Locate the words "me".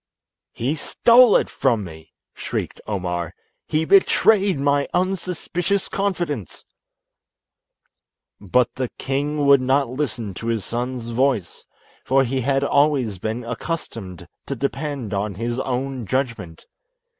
1.83-2.11